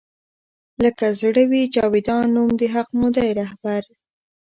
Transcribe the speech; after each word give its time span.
لــــــــــکه 0.89 1.07
زړه 1.19 1.43
وي 1.51 1.61
جـــاویــــدان 1.75 2.25
نــــوم 2.35 2.51
د 2.57 2.61
حــــق 2.73 2.87
مو 2.99 3.07
دی 3.15 3.29
رهـــــــــبر 3.37 3.83